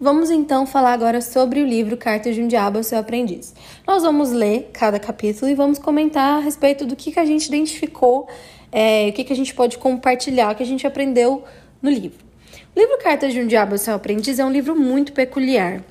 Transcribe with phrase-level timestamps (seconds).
[0.00, 3.54] Vamos então falar agora sobre o livro Cartas de um Diabo ao Seu Aprendiz.
[3.86, 7.46] Nós vamos ler cada capítulo e vamos comentar a respeito do que, que a gente
[7.46, 8.28] identificou,
[8.72, 11.44] é, o que, que a gente pode compartilhar, o que a gente aprendeu
[11.80, 12.18] no livro.
[12.74, 15.82] O livro Cartas de um Diabo ao Seu Aprendiz é um livro muito peculiar.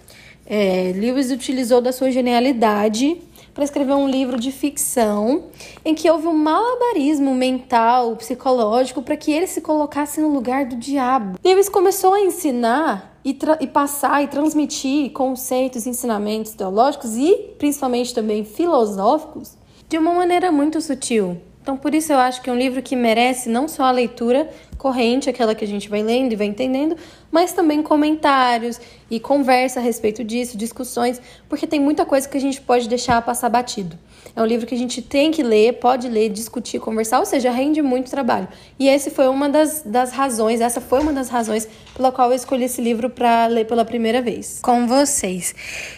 [0.46, 3.22] É, Lewis utilizou da sua genialidade
[3.54, 5.46] para escrever um livro de ficção
[5.84, 10.76] em que houve um malabarismo mental, psicológico, para que ele se colocasse no lugar do
[10.76, 11.38] diabo.
[11.44, 18.44] Lewis começou a ensinar e, e, passar e transmitir conceitos, ensinamentos teológicos e principalmente também
[18.44, 19.56] filosóficos
[19.88, 21.42] de uma maneira muito sutil.
[21.62, 24.50] Então, por isso eu acho que é um livro que merece não só a leitura
[24.82, 26.98] corrente, aquela que a gente vai lendo e vai entendendo,
[27.32, 28.82] mas também comentários
[29.12, 33.22] e conversa a respeito disso, discussões, porque tem muita coisa que a gente pode deixar
[33.22, 33.96] passar batido.
[34.36, 37.52] É um livro que a gente tem que ler, pode ler, discutir, conversar, ou seja,
[37.52, 38.48] rende muito trabalho.
[38.80, 42.36] E esse foi uma das, das razões, essa foi uma das razões pela qual eu
[42.36, 45.54] escolhi esse livro para ler pela primeira vez com vocês.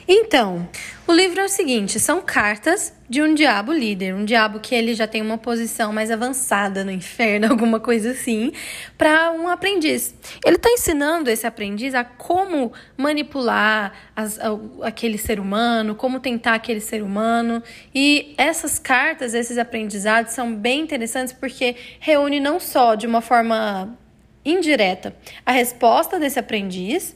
[0.08, 0.68] Então,
[1.08, 4.96] o livro é o seguinte: são cartas de um diabo líder, um diabo que ele
[4.96, 8.52] já tem uma posição mais avançada no inferno, alguma coisa assim,
[8.98, 10.16] para um aprendiz.
[10.46, 16.56] Ele está ensinando esse aprendiz a como manipular as, a, aquele ser humano, como tentar
[16.56, 17.62] aquele ser humano.
[17.94, 23.98] E essas cartas, esses aprendizados são bem interessantes porque reúne não só de uma forma
[24.46, 25.16] indireta
[25.46, 27.16] a resposta desse aprendiz,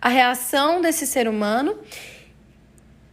[0.00, 1.78] a reação desse ser humano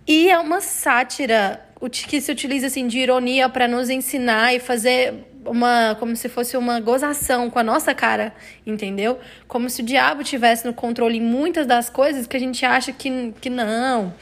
[0.08, 5.26] e é uma sátira que se utiliza assim de ironia para nos ensinar e fazer
[5.48, 8.34] uma como se fosse uma gozação com a nossa cara,
[8.66, 9.20] entendeu?
[9.48, 12.92] Como se o diabo tivesse no controle em muitas das coisas que a gente acha
[12.92, 14.14] que, que não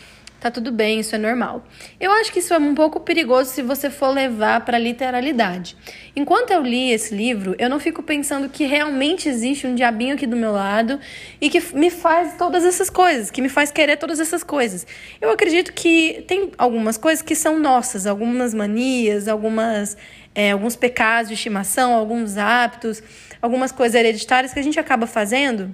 [0.46, 1.66] tá tudo bem, isso é normal.
[2.00, 5.76] Eu acho que isso é um pouco perigoso se você for levar para literalidade.
[6.16, 10.28] Enquanto eu li esse livro, eu não fico pensando que realmente existe um diabinho aqui
[10.28, 11.00] do meu lado
[11.42, 14.86] e que me faz todas essas coisas, que me faz querer todas essas coisas.
[15.20, 19.98] Eu acredito que tem algumas coisas que são nossas, algumas manias, algumas
[20.36, 23.02] é, alguns pecados de estimação, alguns hábitos,
[23.42, 25.74] algumas coisas hereditárias que a gente acaba fazendo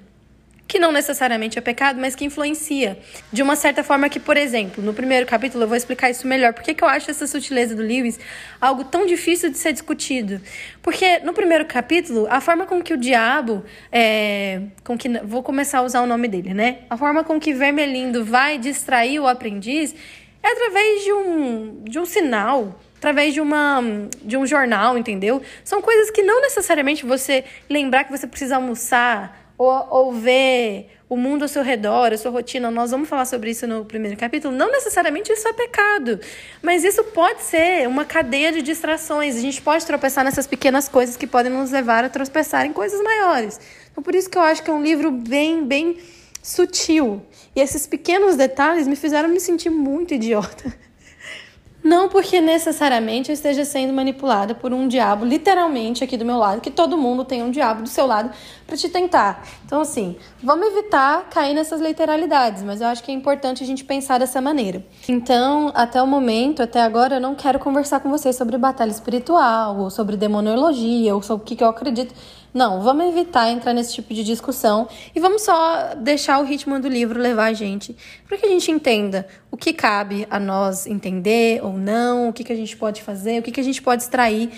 [0.71, 2.97] que não necessariamente é pecado, mas que influencia.
[3.29, 6.53] De uma certa forma que, por exemplo, no primeiro capítulo eu vou explicar isso melhor.
[6.53, 8.17] Por que, que eu acho essa sutileza do Lewis
[8.61, 10.39] algo tão difícil de ser discutido?
[10.81, 15.79] Porque no primeiro capítulo, a forma com que o diabo, é, com que vou começar
[15.79, 16.77] a usar o nome dele, né?
[16.89, 19.93] A forma com que Vermelindo vai distrair o aprendiz
[20.41, 23.83] é através de um, de um sinal, através de, uma,
[24.21, 25.41] de um jornal, entendeu?
[25.65, 31.15] São coisas que não necessariamente você lembrar que você precisa almoçar ou, ou ver o
[31.15, 34.55] mundo ao seu redor, a sua rotina, nós vamos falar sobre isso no primeiro capítulo.
[34.55, 36.19] Não necessariamente isso é pecado,
[36.63, 39.35] mas isso pode ser uma cadeia de distrações.
[39.35, 42.99] A gente pode tropeçar nessas pequenas coisas que podem nos levar a tropeçar em coisas
[43.03, 43.59] maiores.
[43.91, 45.99] Então, por isso que eu acho que é um livro bem, bem
[46.41, 47.21] sutil.
[47.55, 50.73] E esses pequenos detalhes me fizeram me sentir muito idiota.
[51.91, 56.61] Não porque necessariamente eu esteja sendo manipulada por um diabo, literalmente aqui do meu lado,
[56.61, 58.31] que todo mundo tem um diabo do seu lado
[58.65, 59.45] para te tentar.
[59.65, 63.83] Então, assim, vamos evitar cair nessas literalidades, mas eu acho que é importante a gente
[63.83, 64.81] pensar dessa maneira.
[65.09, 69.77] Então, até o momento, até agora, eu não quero conversar com vocês sobre batalha espiritual,
[69.77, 72.15] ou sobre demonologia, ou sobre o que eu acredito
[72.53, 76.89] não, vamos evitar entrar nesse tipo de discussão e vamos só deixar o ritmo do
[76.89, 77.95] livro levar a gente
[78.27, 82.43] para que a gente entenda o que cabe a nós entender ou não, o que,
[82.43, 84.51] que a gente pode fazer, o que, que a gente pode extrair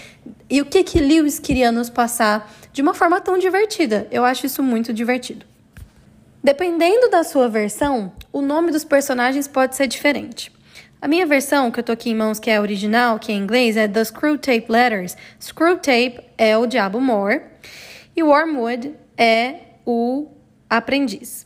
[0.49, 4.07] e o que, que Lewis queria nos passar de uma forma tão divertida.
[4.09, 5.45] Eu acho isso muito divertido.
[6.43, 10.51] Dependendo da sua versão, o nome dos personagens pode ser diferente.
[11.03, 13.35] A minha versão, que eu tô aqui em mãos, que é a original, que é
[13.35, 15.17] em inglês, é The Screwtape Letters.
[15.37, 17.41] Screwtape é o Diabo Moore
[18.15, 19.55] e Wormwood é
[19.85, 20.29] o
[20.69, 21.45] aprendiz.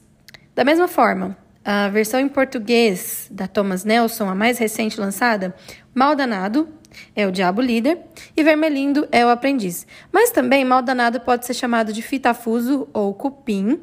[0.54, 1.36] Da mesma forma,
[1.66, 5.56] a versão em português da Thomas Nelson, a mais recente lançada,
[5.92, 6.70] Mal Danado
[7.16, 7.98] é o Diabo Líder
[8.36, 9.88] e Vermelindo é o aprendiz.
[10.12, 13.80] Mas também Mal Danado pode ser chamado de Fitafuso ou Cupim.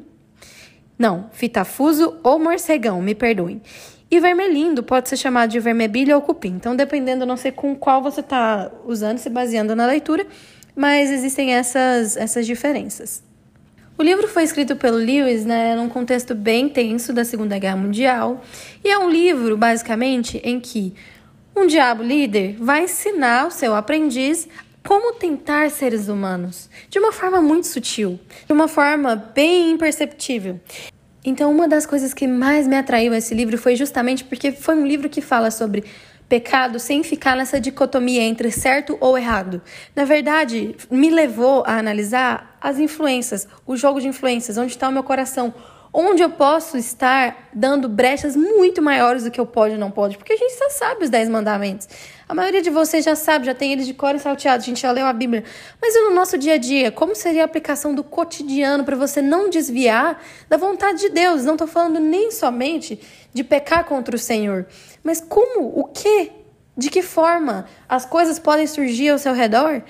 [0.97, 3.61] Não, Fitafuso ou Morcegão, me perdoem.
[4.09, 6.49] E vermelindo pode ser chamado de vermelho ou cupim.
[6.49, 10.25] Então, dependendo, não sei com qual você está usando, se baseando na leitura,
[10.75, 13.23] mas existem essas, essas diferenças.
[13.97, 18.43] O livro foi escrito pelo Lewis né, num contexto bem tenso da Segunda Guerra Mundial,
[18.83, 20.93] e é um livro, basicamente, em que
[21.55, 24.49] um diabo líder vai ensinar o seu aprendiz
[24.85, 30.59] como tentar seres humanos, de uma forma muito sutil, de uma forma bem imperceptível.
[31.25, 34.85] Então, uma das coisas que mais me atraiu esse livro foi justamente porque foi um
[34.85, 35.83] livro que fala sobre
[36.29, 39.59] pecado sem ficar nessa dicotomia entre certo ou errado.
[39.95, 44.91] Na verdade, me levou a analisar as influências, o jogo de influências, onde está o
[44.91, 45.51] meu coração,
[45.97, 50.17] onde eu posso estar dando brechas muito maiores do que eu pode e não pode,
[50.17, 51.87] porque a gente já sabe os dez mandamentos.
[52.27, 54.81] A maioria de vocês já sabe, já tem eles de cor e salteado, a gente
[54.81, 55.45] já leu a Bíblia.
[55.81, 56.91] Mas no nosso dia a dia?
[56.91, 61.45] Como seria a aplicação do cotidiano para você não desviar da vontade de Deus?
[61.45, 62.99] Não estou falando nem somente
[63.33, 64.65] de pecar contra o Senhor,
[65.01, 66.31] mas como, o que,
[66.75, 69.81] de que forma as coisas podem surgir ao seu redor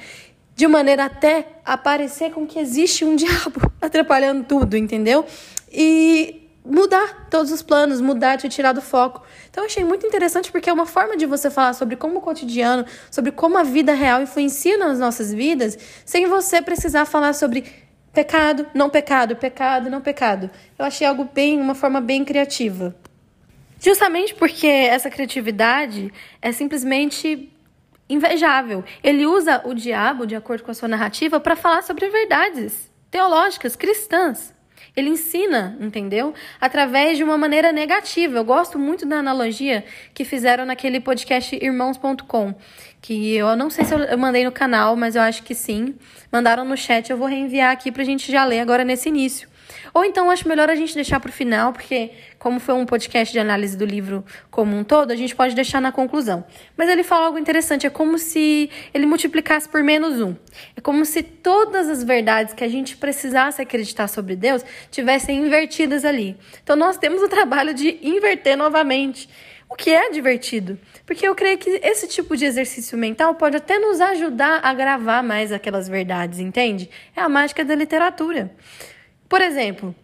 [0.55, 5.25] de maneira até aparecer com que existe um diabo atrapalhando tudo, entendeu?
[5.71, 9.21] E mudar todos os planos, mudar, te tirar do foco.
[9.51, 12.21] Então eu achei muito interessante porque é uma forma de você falar sobre como o
[12.21, 17.65] cotidiano, sobre como a vida real influencia nas nossas vidas, sem você precisar falar sobre
[18.11, 20.49] pecado, não pecado, pecado, não pecado.
[20.79, 22.95] Eu achei algo bem, uma forma bem criativa.
[23.79, 26.11] Justamente porque essa criatividade
[26.41, 27.51] é simplesmente
[28.09, 28.83] invejável.
[29.03, 33.75] Ele usa o diabo, de acordo com a sua narrativa, para falar sobre verdades teológicas
[33.75, 34.53] cristãs.
[34.95, 36.33] Ele ensina, entendeu?
[36.59, 38.37] Através de uma maneira negativa.
[38.37, 42.55] Eu gosto muito da analogia que fizeram naquele podcast irmãos.com,
[43.01, 45.95] que eu não sei se eu mandei no canal, mas eu acho que sim.
[46.31, 49.49] Mandaram no chat, eu vou reenviar aqui pra gente já ler agora nesse início.
[49.93, 53.31] Ou então acho melhor a gente deixar para o final, porque como foi um podcast
[53.31, 56.45] de análise do livro como um todo, a gente pode deixar na conclusão.
[56.75, 60.35] Mas ele fala algo interessante, é como se ele multiplicasse por menos um.
[60.75, 66.05] É como se todas as verdades que a gente precisasse acreditar sobre Deus tivessem invertidas
[66.05, 66.37] ali.
[66.63, 69.29] Então nós temos o trabalho de inverter novamente.
[69.67, 73.79] O que é divertido, porque eu creio que esse tipo de exercício mental pode até
[73.79, 76.89] nos ajudar a gravar mais aquelas verdades, entende?
[77.15, 78.51] É a mágica da literatura.
[79.27, 79.95] Por exemplo,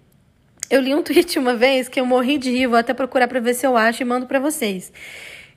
[0.70, 3.40] eu li um tweet uma vez que eu morri de rir, vou até procurar para
[3.40, 4.92] ver se eu acho e mando para vocês.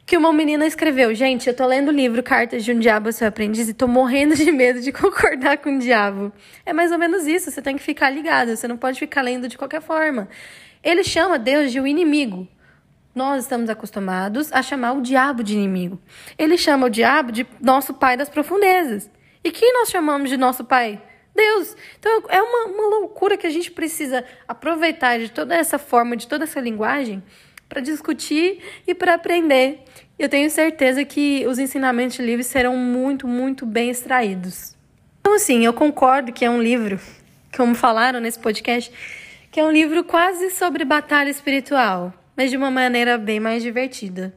[0.07, 3.27] Que uma menina escreveu: Gente, eu tô lendo o livro Cartas de um Diabo, seu
[3.27, 6.31] aprendiz, e tô morrendo de medo de concordar com o diabo.
[6.67, 9.49] É mais ou menos isso, você tem que ficar ligado, você não pode ficar lendo
[9.49, 10.29] de qualquer forma.
[10.83, 12.47] Ele chama Deus de o um inimigo.
[13.15, 15.99] Nós estamos acostumados a chamar o diabo de inimigo.
[16.37, 19.09] Ele chama o diabo de nosso pai das profundezas.
[19.43, 21.01] E quem nós chamamos de nosso pai?
[21.35, 21.77] Deus.
[21.99, 26.29] Então é uma, uma loucura que a gente precisa aproveitar de toda essa forma, de
[26.29, 27.23] toda essa linguagem,
[27.69, 29.81] para discutir e para aprender.
[30.19, 34.77] Eu tenho certeza que os ensinamentos livres serão muito, muito bem extraídos.
[35.21, 37.01] Então, assim, eu concordo que é um livro,
[37.57, 38.93] como falaram nesse podcast,
[39.51, 44.35] que é um livro quase sobre batalha espiritual, mas de uma maneira bem mais divertida.